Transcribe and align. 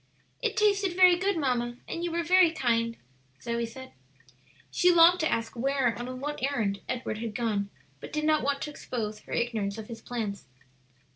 "It 0.41 0.57
tasted 0.57 0.95
very 0.95 1.15
good, 1.15 1.37
mamma, 1.37 1.77
and 1.87 2.03
you 2.03 2.09
were 2.11 2.23
very 2.23 2.49
kind," 2.51 2.97
Zoe 3.39 3.67
said. 3.67 3.91
She 4.71 4.91
longed 4.91 5.19
to 5.19 5.31
ask 5.31 5.55
where 5.55 5.89
and 5.89 6.09
on 6.09 6.19
what 6.19 6.41
errand 6.41 6.81
Edward 6.89 7.19
had 7.19 7.35
gone, 7.35 7.69
but 7.99 8.11
did 8.11 8.23
not 8.25 8.41
want 8.41 8.63
to 8.63 8.71
expose 8.71 9.19
her 9.19 9.31
ignorance 9.31 9.77
of 9.77 9.89
his 9.89 10.01
plans. 10.01 10.47